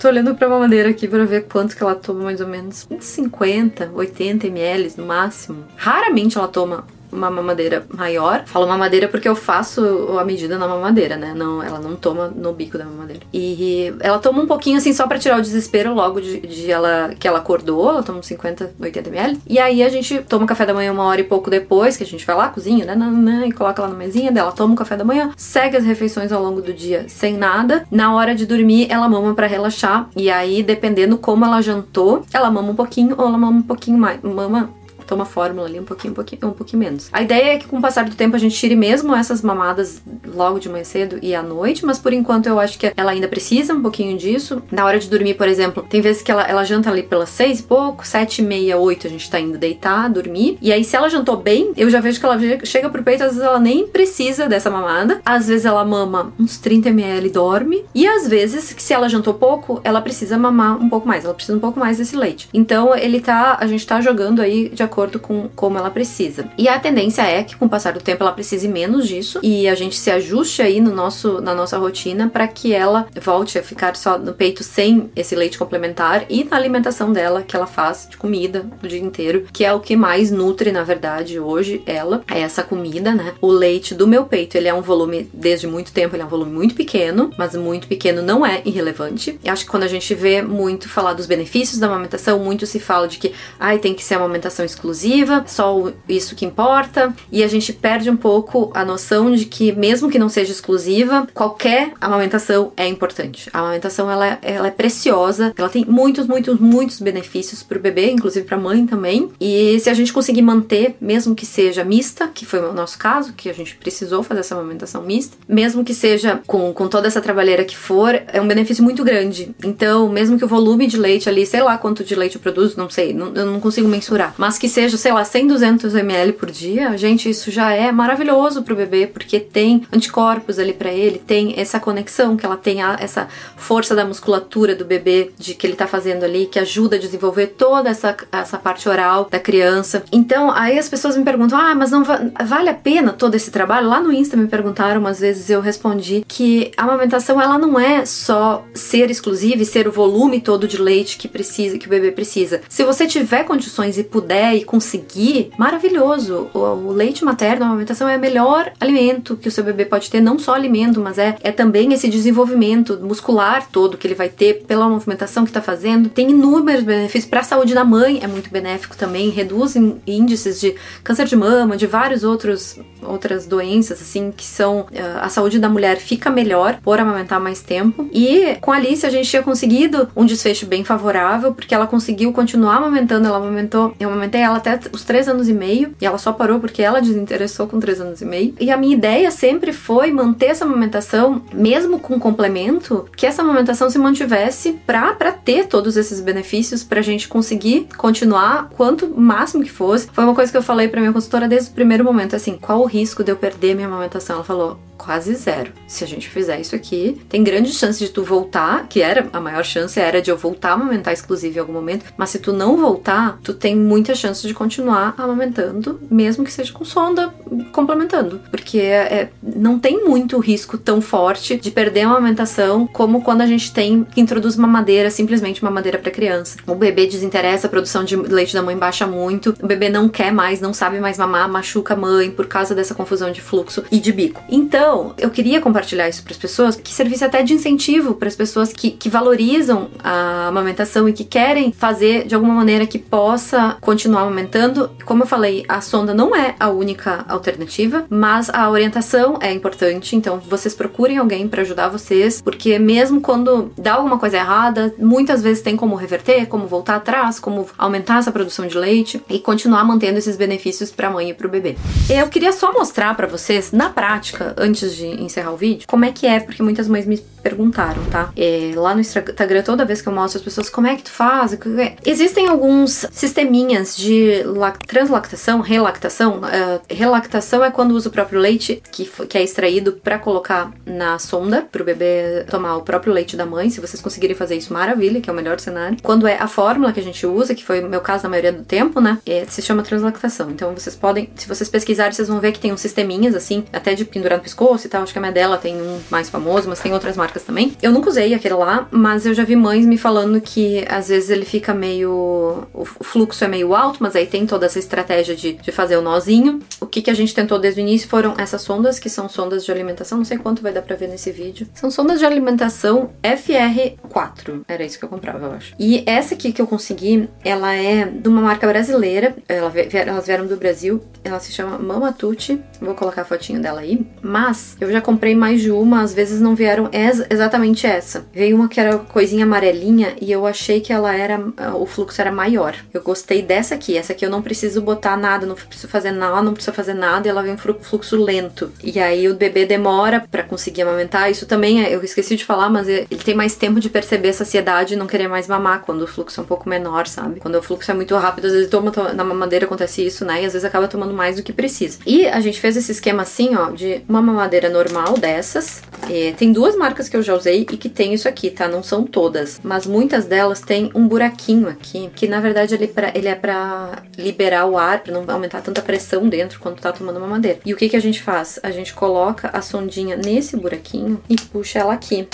[0.00, 2.86] Tô olhando pra mamadeira aqui pra ver quanto que ela toma, mais ou menos.
[2.98, 5.64] 50, 80 ml no máximo.
[5.76, 6.84] Raramente ela toma
[7.14, 8.42] uma mamadeira maior.
[8.46, 11.32] Falo mamadeira porque eu faço a medida na mamadeira, né?
[11.34, 13.22] Não, ela não toma no bico da mamadeira.
[13.32, 17.14] E ela toma um pouquinho assim só para tirar o desespero logo de, de, ela
[17.18, 19.38] que ela acordou, ela toma uns 50, 80 ml.
[19.46, 22.06] E aí a gente toma café da manhã uma hora e pouco depois, que a
[22.06, 23.46] gente vai lá, cozinha, né?
[23.46, 26.42] E coloca ela na mesinha dela, toma o café da manhã, segue as refeições ao
[26.42, 27.86] longo do dia sem nada.
[27.90, 30.08] Na hora de dormir, ela mama para relaxar.
[30.16, 33.98] E aí, dependendo como ela jantou, ela mama um pouquinho ou ela mama um pouquinho
[33.98, 34.20] mais.
[34.22, 34.70] Mama
[35.04, 37.08] toma fórmula ali um pouquinho, um pouquinho, um pouquinho menos.
[37.12, 40.02] A ideia é que com o passar do tempo a gente tire mesmo essas mamadas
[40.26, 43.28] logo de manhã cedo e à noite, mas por enquanto eu acho que ela ainda
[43.28, 44.62] precisa um pouquinho disso.
[44.70, 47.60] Na hora de dormir, por exemplo, tem vezes que ela, ela janta ali pelas seis
[47.60, 50.58] e pouco, sete e meia, oito a gente tá indo deitar, dormir.
[50.60, 53.30] E aí se ela jantou bem, eu já vejo que ela chega pro peito, às
[53.30, 55.20] vezes ela nem precisa dessa mamada.
[55.24, 57.84] Às vezes ela mama uns 30 ml e dorme.
[57.94, 61.56] E às vezes, se ela jantou pouco, ela precisa mamar um pouco mais, ela precisa
[61.56, 62.48] um pouco mais desse leite.
[62.52, 66.48] Então ele tá, a gente tá jogando aí de acordo acordo com como ela precisa.
[66.56, 69.66] E a tendência é que com o passar do tempo ela precise menos disso e
[69.66, 73.62] a gente se ajuste aí no nosso na nossa rotina para que ela volte a
[73.62, 78.06] ficar só no peito sem esse leite complementar e na alimentação dela que ela faz
[78.08, 82.22] de comida o dia inteiro, que é o que mais nutre na verdade hoje ela,
[82.28, 83.34] é essa comida, né?
[83.40, 86.28] O leite do meu peito, ele é um volume desde muito tempo, ele é um
[86.28, 89.38] volume muito pequeno, mas muito pequeno não é irrelevante.
[89.42, 92.78] Eu acho que quando a gente vê muito falar dos benefícios da amamentação, muito se
[92.78, 97.42] fala de que ai, tem que ser amamentação exclusiva exclusiva, só isso que importa, e
[97.42, 101.92] a gente perde um pouco a noção de que, mesmo que não seja exclusiva, qualquer
[102.00, 103.48] amamentação é importante.
[103.52, 108.10] A amamentação ela, ela é preciosa, ela tem muitos, muitos, muitos benefícios para o bebê,
[108.10, 109.30] inclusive para a mãe também.
[109.40, 113.32] E se a gente conseguir manter, mesmo que seja mista, que foi o nosso caso,
[113.32, 117.20] que a gente precisou fazer essa amamentação mista, mesmo que seja com, com toda essa
[117.20, 119.54] trabalheira que for, é um benefício muito grande.
[119.64, 122.76] Então, mesmo que o volume de leite ali, sei lá quanto de leite eu produzo,
[122.76, 126.32] não sei, não, eu não consigo mensurar, mas que seja, sei lá, 100, 200 ml
[126.32, 131.22] por dia, gente, isso já é maravilhoso pro bebê, porque tem anticorpos ali para ele,
[131.24, 135.64] tem essa conexão que ela tem a, essa força da musculatura do bebê de que
[135.64, 140.02] ele tá fazendo ali, que ajuda a desenvolver toda essa, essa parte oral da criança.
[140.10, 143.52] Então, aí as pessoas me perguntam: "Ah, mas não va vale a pena todo esse
[143.52, 147.78] trabalho?" Lá no Insta me perguntaram umas vezes, eu respondi que a amamentação ela não
[147.78, 151.90] é só ser exclusiva e ser o volume todo de leite que precisa, que o
[151.90, 152.60] bebê precisa.
[152.68, 156.48] Se você tiver condições e puder e conseguir, maravilhoso.
[156.52, 160.10] O, o leite materno, a amamentação é o melhor alimento que o seu bebê pode
[160.10, 164.28] ter, não só alimento, mas é, é também esse desenvolvimento muscular todo que ele vai
[164.28, 166.08] ter pela movimentação que está fazendo.
[166.08, 170.74] Tem inúmeros benefícios para a saúde da mãe, é muito benéfico também, reduz índices de
[171.02, 175.68] câncer de mama, de vários outros outras doenças assim que são eh, a saúde da
[175.68, 178.08] mulher fica melhor por amamentar mais tempo.
[178.12, 182.32] E com a Alice a gente tinha conseguido um desfecho bem favorável, porque ela conseguiu
[182.32, 186.18] continuar amamentando, ela amamentou, eu amamentei ela até os três anos e meio, e ela
[186.18, 188.54] só parou porque ela desinteressou com três anos e meio.
[188.60, 193.90] E a minha ideia sempre foi manter essa amamentação, mesmo com complemento, que essa amamentação
[193.90, 200.08] se mantivesse pra ter todos esses benefícios, pra gente conseguir continuar quanto máximo que fosse.
[200.12, 202.80] Foi uma coisa que eu falei pra minha consultora desde o primeiro momento, assim, qual
[202.80, 204.36] o risco de eu perder minha amamentação?
[204.36, 205.72] Ela falou, quase zero.
[205.86, 209.40] Se a gente fizer isso aqui, tem grande chance de tu voltar, que era a
[209.40, 212.52] maior chance era de eu voltar a amamentar exclusivo em algum momento, mas se tu
[212.52, 217.32] não voltar, tu tem muita chance de continuar amamentando, mesmo que seja com sonda
[217.72, 223.42] complementando, porque é, não tem muito risco tão forte de perder a amamentação como quando
[223.42, 226.56] a gente tem que introduz uma madeira, simplesmente uma madeira para criança.
[226.66, 230.32] O bebê desinteressa, a produção de leite da mãe baixa muito, o bebê não quer
[230.32, 233.98] mais, não sabe mais mamar, machuca a mãe por causa dessa confusão de fluxo e
[233.98, 234.42] de bico.
[234.48, 238.28] Então, então, eu queria compartilhar isso para as pessoas, que servisse até de incentivo para
[238.28, 242.98] as pessoas que, que valorizam a amamentação e que querem fazer de alguma maneira que
[242.98, 244.90] possa continuar amamentando.
[245.06, 250.16] Como eu falei, a sonda não é a única alternativa, mas a orientação é importante.
[250.16, 255.42] Então, vocês procurem alguém para ajudar vocês, porque mesmo quando dá alguma coisa errada, muitas
[255.42, 259.82] vezes tem como reverter, como voltar atrás, como aumentar essa produção de leite e continuar
[259.82, 261.74] mantendo esses benefícios para a mãe e para o bebê.
[262.10, 266.12] Eu queria só mostrar para vocês na prática, antes de encerrar o vídeo, como é
[266.12, 268.32] que é, porque muitas mães me perguntaram, tá?
[268.34, 271.10] É, lá no Instagram, toda vez que eu mostro as pessoas como é que tu
[271.10, 271.96] faz, é?
[272.06, 274.42] existem alguns sisteminhas de
[274.88, 276.38] translactação, relactação.
[276.38, 281.18] Uh, relactação é quando usa o próprio leite que, que é extraído para colocar na
[281.18, 283.68] sonda pro bebê tomar o próprio leite da mãe.
[283.68, 285.98] Se vocês conseguirem fazer isso, maravilha, que é o melhor cenário.
[286.02, 288.52] Quando é a fórmula que a gente usa, que foi o meu caso na maioria
[288.52, 289.18] do tempo, né?
[289.26, 290.50] É, se chama translactação.
[290.50, 293.94] Então vocês podem, se vocês pesquisarem, vocês vão ver que tem uns sisteminhas assim, até
[293.94, 295.02] de pendurar no pescoço e tal.
[295.02, 297.76] Acho que a dela tem um mais famoso, mas tem outras marcas também.
[297.82, 301.30] Eu nunca usei aquele lá, mas eu já vi mães me falando que às vezes
[301.30, 302.66] ele fica meio.
[302.72, 306.02] O fluxo é meio alto, mas aí tem toda essa estratégia de, de fazer o
[306.02, 306.60] nozinho.
[306.80, 309.64] O que, que a gente tentou desde o início foram essas sondas, que são sondas
[309.64, 311.66] de alimentação, não sei quanto vai dar pra ver nesse vídeo.
[311.74, 314.62] São sondas de alimentação FR4.
[314.68, 315.74] Era isso que eu comprava, eu acho.
[315.78, 319.34] E essa aqui que eu consegui, ela é de uma marca brasileira.
[319.48, 321.02] elas vieram do Brasil.
[321.22, 322.60] Ela se chama Mamatuti.
[322.80, 324.06] Vou colocar a fotinho dela aí.
[324.22, 328.26] Mas eu já comprei mais de uma, às vezes não vieram ex exatamente essa.
[328.32, 331.40] Veio uma que era coisinha amarelinha e eu achei que ela era.
[331.74, 332.74] O fluxo era maior.
[332.92, 333.96] Eu gostei dessa aqui.
[333.96, 337.26] Essa aqui eu não preciso botar nada, não preciso fazer nada, não preciso fazer nada
[337.26, 338.72] e ela vem um fluxo lento.
[338.82, 341.30] E aí o bebê demora para conseguir amamentar.
[341.30, 344.32] Isso também é, eu esqueci de falar, mas ele tem mais tempo de perceber a
[344.32, 347.40] saciedade e não querer mais mamar quando o fluxo é um pouco menor, sabe?
[347.40, 350.42] Quando o fluxo é muito rápido, às vezes toma, na mamadeira acontece isso, né?
[350.42, 351.98] E às vezes acaba tomando mais do que precisa.
[352.06, 355.82] E a gente fez esse esquema assim, ó, de uma mamadeira normal dessas.
[356.10, 358.68] É, tem duas marcas que eu já usei e que tem isso aqui, tá?
[358.68, 362.88] Não são todas, mas muitas delas têm um buraquinho aqui, que na verdade ele, é
[362.88, 366.92] pra, ele é pra liberar o ar, pra não aumentar tanta pressão dentro quando tá
[366.92, 367.58] tomando uma madeira.
[367.64, 368.58] E o que que a gente faz?
[368.62, 372.28] A gente coloca a sondinha nesse buraquinho e puxa ela aqui.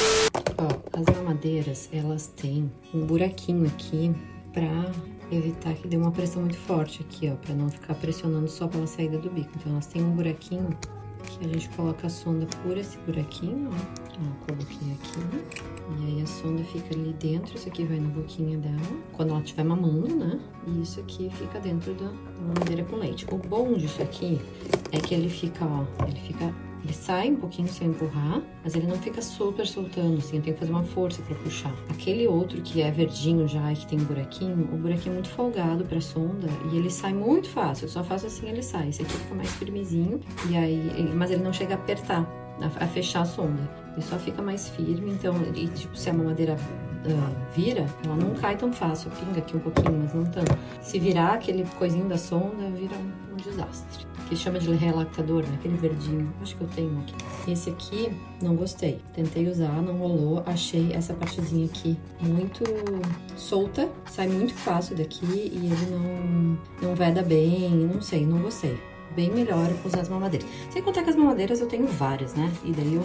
[0.58, 0.68] Ó,
[0.98, 4.12] as mamadeiras, elas têm um buraquinho aqui
[4.52, 4.90] pra
[5.30, 8.86] evitar que dê uma pressão muito forte aqui, ó, para não ficar pressionando só pela
[8.86, 9.50] saída do bico.
[9.56, 10.76] Então elas têm um buraquinho
[11.40, 13.74] a gente coloca a sonda por esse buraquinho, ó.
[13.74, 15.20] ó coloquei aqui.
[15.98, 18.80] E aí a sonda fica ali dentro, isso aqui vai na boquinha dela,
[19.12, 20.40] quando ela estiver mamando, né?
[20.66, 23.26] E isso aqui fica dentro da mamadeira com leite.
[23.30, 24.40] O bom disso aqui
[24.92, 28.86] é que ele fica, ó, ele fica ele sai um pouquinho sem empurrar, mas ele
[28.86, 31.74] não fica super soltando, assim, eu tenho que fazer uma força para puxar.
[31.90, 35.30] Aquele outro que é verdinho já e que tem um buraquinho, o buraquinho é muito
[35.30, 37.84] folgado pra sonda e ele sai muito fácil.
[37.84, 38.88] Eu só faço assim ele sai.
[38.88, 42.26] Esse aqui fica mais firmezinho, e aí, mas ele não chega a apertar,
[42.60, 43.60] a, a fechar a sonda.
[43.92, 46.56] Ele só fica mais firme, então, e, tipo, se é uma madeira
[47.04, 49.10] uh, vira, ela não cai tão fácil.
[49.10, 50.56] Pinga aqui um pouquinho, mas não tanto.
[50.80, 52.96] Se virar aquele coisinho da sonda, vira
[53.40, 54.06] desastre.
[54.28, 55.54] Que chama de relactador, né?
[55.58, 56.32] Aquele verdinho.
[56.40, 57.50] Acho que eu tenho aqui.
[57.50, 59.00] Esse aqui, não gostei.
[59.12, 60.42] Tentei usar, não rolou.
[60.46, 62.62] Achei essa partezinha aqui muito
[63.36, 63.88] solta.
[64.08, 67.70] Sai muito fácil daqui e ele não, não veda bem.
[67.70, 70.48] Não sei, não gostei bem melhor usar as mamadeiras.
[70.70, 72.50] Sem contar que as mamadeiras eu tenho várias, né?
[72.64, 73.04] E daí eu,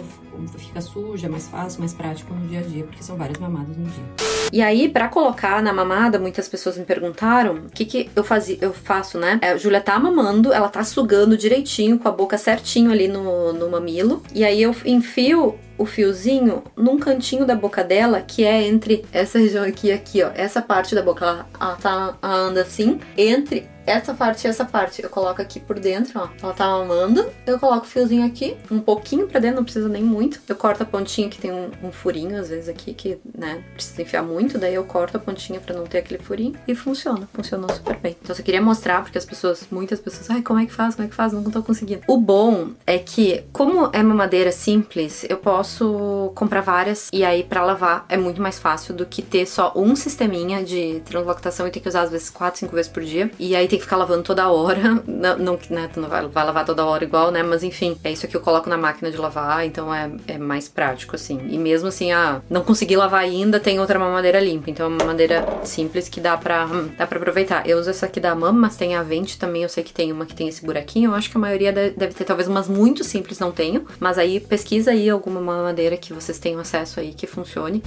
[0.56, 3.84] fica suja, mais fácil, mais prático no dia a dia, porque são várias mamadas no
[3.84, 4.04] dia.
[4.52, 8.58] E aí, para colocar na mamada, muitas pessoas me perguntaram o que, que eu, fazia,
[8.60, 9.38] eu faço, né?
[9.42, 13.52] É, a Júlia tá mamando, ela tá sugando direitinho, com a boca certinho ali no,
[13.52, 14.22] no mamilo.
[14.34, 19.38] E aí eu enfio o fiozinho num cantinho da boca dela, que é entre essa
[19.38, 20.30] região aqui e aqui, ó.
[20.34, 24.64] Essa parte da boca, ela, ela tá ela anda assim, entre essa parte e essa
[24.64, 26.28] parte eu coloco aqui por dentro, ó.
[26.42, 30.02] Ela tá mamando, eu coloco o fiozinho aqui, um pouquinho pra dentro, não precisa nem
[30.02, 30.40] muito.
[30.48, 34.02] Eu corto a pontinha que tem um, um furinho, às vezes aqui, que, né, precisa
[34.02, 37.70] enfiar muito, daí eu corto a pontinha pra não ter aquele furinho e funciona, funcionou
[37.72, 38.16] super bem.
[38.20, 40.94] Então eu só queria mostrar, porque as pessoas, muitas pessoas, ai, como é que faz,
[40.94, 42.02] como é que faz, não tô conseguindo.
[42.06, 47.64] O bom é que, como é mamadeira simples, eu posso comprar várias e aí para
[47.64, 51.80] lavar é muito mais fácil do que ter só um sisteminha de transloctação e ter
[51.80, 53.30] que usar às vezes 4, 5 vezes por dia.
[53.38, 55.02] E aí tem tem que ficar lavando toda hora.
[55.06, 57.42] Não, né, tu não vai, vai, lavar toda hora igual, né?
[57.42, 60.68] Mas enfim, é isso que eu coloco na máquina de lavar, então é, é mais
[60.68, 61.40] prático, assim.
[61.48, 64.70] E mesmo assim, ah, não consegui lavar ainda, tem outra mamadeira limpa.
[64.70, 67.68] Então é uma madeira simples que dá pra, dá pra aproveitar.
[67.68, 69.62] Eu uso essa aqui da Mama, mas tem a Vente também.
[69.62, 71.10] Eu sei que tem uma que tem esse buraquinho.
[71.10, 73.86] Eu acho que a maioria deve ter, talvez umas muito simples, não tenho.
[73.98, 77.82] Mas aí pesquisa aí alguma mamadeira que vocês tenham acesso aí que funcione.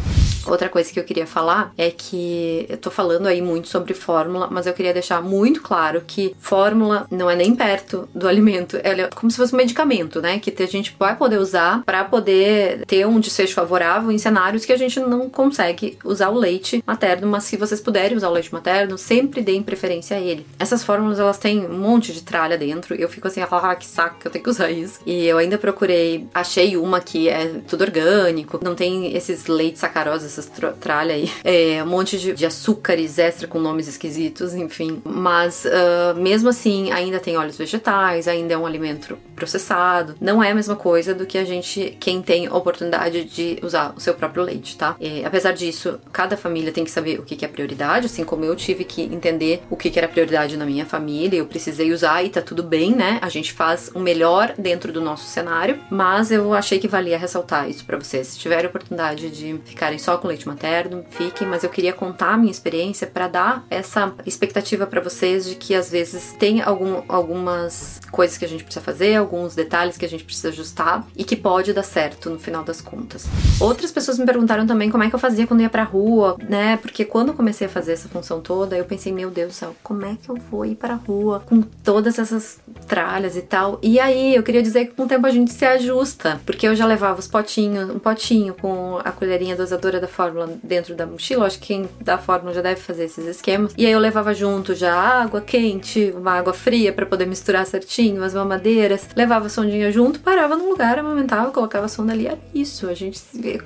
[0.45, 4.47] Outra coisa que eu queria falar é que eu tô falando aí muito sobre fórmula,
[4.51, 8.77] mas eu queria deixar muito claro claro que fórmula não é nem perto do alimento,
[8.83, 10.37] ela é como se fosse um medicamento, né?
[10.37, 14.73] Que a gente vai poder usar para poder ter um desfecho favorável em cenários que
[14.73, 18.51] a gente não consegue usar o leite materno, mas se vocês puderem usar o leite
[18.51, 20.45] materno, sempre deem preferência a ele.
[20.59, 24.19] Essas fórmulas elas têm um monte de tralha dentro, eu fico assim, ah, que saco
[24.19, 24.99] que eu tenho que usar isso.
[25.05, 30.25] E eu ainda procurei, achei uma que é tudo orgânico, não tem esses leites sacarosos,
[30.25, 35.01] essas tralha aí, é, um monte de, de açúcares extra com nomes esquisitos, enfim.
[35.05, 40.15] Mas uh, mesmo assim, ainda tem óleos vegetais, ainda é um alimento processado.
[40.19, 43.99] Não é a mesma coisa do que a gente, quem tem oportunidade de usar o
[43.99, 44.95] seu próprio leite, tá?
[44.99, 48.43] E, apesar disso, cada família tem que saber o que, que é prioridade, assim como
[48.43, 52.23] eu tive que entender o que, que era prioridade na minha família, eu precisei usar
[52.23, 53.19] e tá tudo bem, né?
[53.21, 57.69] A gente faz o melhor dentro do nosso cenário, mas eu achei que valia ressaltar
[57.69, 58.27] isso para vocês.
[58.27, 62.37] Se tiverem oportunidade de ficarem só com leite materno, fiquem, mas eu queria contar a
[62.37, 67.99] minha experiência para dar essa expectativa para vocês de que às vezes tem algum, algumas
[68.11, 71.35] coisas que a gente precisa fazer, alguns detalhes que a gente precisa ajustar e que
[71.35, 73.25] pode dar certo no final das contas.
[73.59, 76.77] Outras pessoas me perguntaram também como é que eu fazia quando ia pra rua, né?
[76.77, 79.75] Porque quando eu comecei a fazer essa função toda, eu pensei, meu Deus do céu,
[79.83, 83.79] como é que eu vou ir pra rua com todas essas tralhas e tal?
[83.81, 86.75] E aí, eu queria dizer que com o tempo a gente se ajusta, porque eu
[86.75, 91.45] já levava os potinhos, um potinho com a colherinha dosadora da fórmula dentro da mochila,
[91.45, 93.73] acho que quem da fórmula já deve fazer esses esquemas.
[93.77, 98.23] E aí eu levava junto já água, quente, uma água fria para poder misturar certinho,
[98.23, 102.37] as mamadeiras, levava a sondinha junto, parava num lugar, amamentava, colocava a sonda ali, era
[102.53, 102.87] isso.
[102.87, 103.21] A gente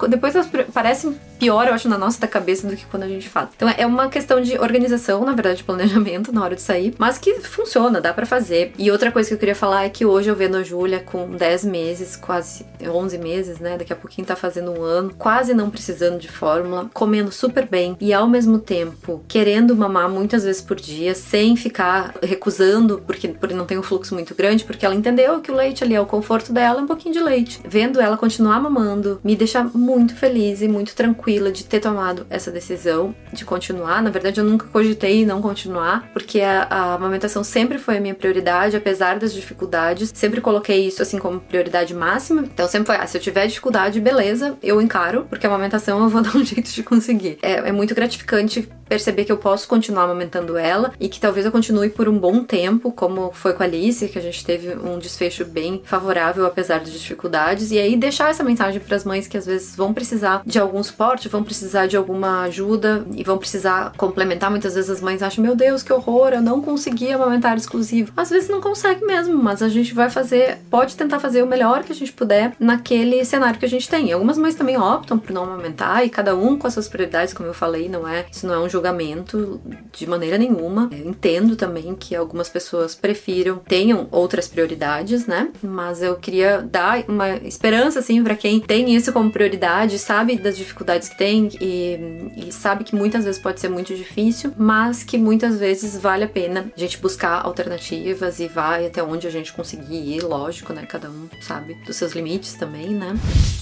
[0.09, 0.33] depois
[0.73, 3.49] parece pior, eu acho, na nossa cabeça do que quando a gente faz.
[3.55, 7.17] Então é uma questão de organização, na verdade, de planejamento na hora de sair, mas
[7.17, 8.73] que funciona, dá para fazer.
[8.77, 11.31] E outra coisa que eu queria falar é que hoje eu vendo a Júlia com
[11.31, 13.77] 10 meses, quase 11 meses, né?
[13.77, 17.97] Daqui a pouquinho tá fazendo um ano, quase não precisando de fórmula, comendo super bem
[17.99, 23.55] e ao mesmo tempo querendo mamar muitas vezes por dia, sem ficar recusando porque, porque
[23.55, 26.05] não tem um fluxo muito grande, porque ela entendeu que o leite ali é o
[26.05, 27.61] conforto dela, um pouquinho de leite.
[27.65, 32.51] Vendo ela continuar mamando, me deixa muito feliz e muito tranquila de ter tomado essa
[32.51, 34.01] decisão de continuar.
[34.01, 38.13] Na verdade, eu nunca cogitei não continuar, porque a, a amamentação sempre foi a minha
[38.13, 40.11] prioridade, apesar das dificuldades.
[40.13, 42.41] Sempre coloquei isso assim como prioridade máxima.
[42.41, 46.09] Então sempre foi, ah, se eu tiver dificuldade, beleza, eu encaro, porque a amamentação eu
[46.09, 47.37] vou dar um jeito de conseguir.
[47.41, 51.51] É, é muito gratificante perceber que eu posso continuar amamentando ela e que talvez eu
[51.51, 54.97] continue por um bom tempo, como foi com a Alice, que a gente teve um
[54.99, 59.37] desfecho bem favorável apesar das dificuldades, e aí deixar essa mensagem para as mães que
[59.37, 63.93] às vezes vão precisar de algum suporte, vão precisar de alguma ajuda e vão precisar
[63.97, 64.49] complementar.
[64.49, 68.11] Muitas vezes as mães acham: meu Deus, que horror, eu não consegui amamentar exclusivo.
[68.15, 71.83] Às vezes não consegue mesmo, mas a gente vai fazer, pode tentar fazer o melhor
[71.83, 74.11] que a gente puder naquele cenário que a gente tem.
[74.11, 77.49] Algumas mães também optam por não amamentar e cada um com as suas prioridades, como
[77.49, 80.89] eu falei, não é, isso não é um julgamento de maneira nenhuma.
[80.91, 85.51] Eu entendo também que algumas pessoas prefiram, tenham outras prioridades, né?
[85.61, 90.57] Mas eu queria dar uma esperança, assim, para quem tem isso como prioridade, sabe das
[90.57, 95.17] dificuldades que tem e, e sabe que muitas vezes pode ser muito difícil, mas que
[95.17, 99.53] muitas vezes vale a pena a gente buscar alternativas e vai até onde a gente
[99.53, 100.85] conseguir ir, lógico, né?
[100.87, 103.15] Cada um sabe dos seus limites também, né?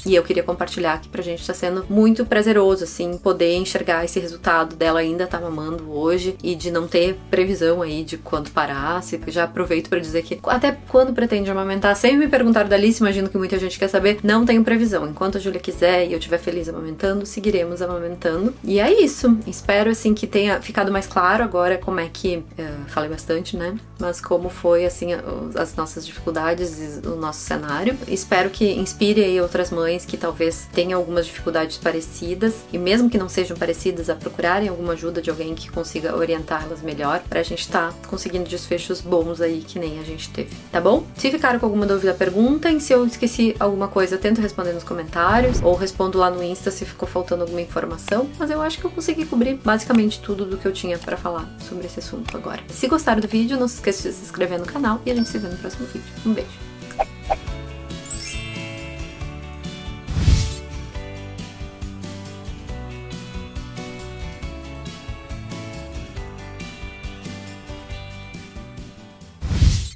[0.06, 4.20] E eu queria compartilhar que pra gente tá sendo muito prazeroso, assim, poder enxergar esse
[4.20, 9.02] resultado dela ainda tá mamando hoje e de não ter previsão aí de quando parar.
[9.28, 13.30] Já aproveito para dizer que até quando pretende amamentar, sempre me perguntaram da Alice, imagino
[13.30, 15.08] que muita gente quer saber, não tenho previsão.
[15.08, 18.54] Enquanto a Júlia quiser e eu estiver feliz amamentando, seguiremos amamentando.
[18.64, 19.38] E é isso.
[19.48, 22.38] Espero, assim, que tenha ficado mais claro agora como é que.
[22.38, 23.76] Uh, falei bastante, né?
[24.00, 25.10] Mas como foi, assim,
[25.56, 27.98] as nossas dificuldades e o nosso cenário.
[28.08, 33.18] Espero que inspire aí outras mães que talvez tenham algumas dificuldades parecidas e mesmo que
[33.18, 37.62] não sejam parecidas, a procurarem alguma ajuda de alguém que consiga orientá-las melhor pra gente
[37.62, 41.06] estar tá conseguindo desfechos bons aí que nem a gente teve, tá bom?
[41.16, 42.80] Se ficaram com alguma dúvida, perguntem.
[42.80, 46.86] Se eu esqueci alguma coisa, tento responder nos comentários ou respondo lá no Insta se
[46.86, 50.68] ficou faltando alguma informação, mas eu acho que eu consegui cobrir basicamente tudo do que
[50.68, 52.62] eu tinha para falar sobre esse assunto agora.
[52.70, 55.30] Se gostaram do vídeo, não se esqueça de se inscrever no canal e a gente
[55.30, 56.12] se vê no próximo vídeo.
[56.26, 57.51] Um beijo!